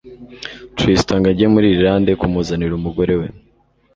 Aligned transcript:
Tristan 0.77 1.17
ngo 1.19 1.27
ajye 1.31 1.45
muri 1.53 1.67
Ireland 1.75 2.07
kumuzanira 2.19 2.73
umugore 2.75 3.13
we 3.19 3.27